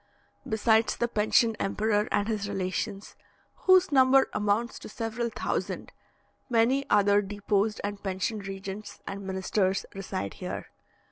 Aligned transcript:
Besides 0.49 0.97
the 0.97 1.07
pensioned 1.07 1.57
emperor 1.59 2.07
and 2.11 2.27
his 2.27 2.49
relations, 2.49 3.15
whose 3.53 3.91
number 3.91 4.31
amounts 4.33 4.79
to 4.79 4.89
several 4.89 5.29
thousand, 5.29 5.91
many 6.49 6.89
other 6.89 7.21
deposed 7.21 7.79
and 7.83 8.01
pensioned 8.01 8.47
regents 8.47 8.99
and 9.05 9.21
ministers 9.21 9.85
reside 9.93 10.33
here. 10.33 10.69